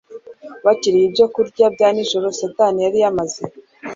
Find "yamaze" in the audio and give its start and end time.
3.03-3.41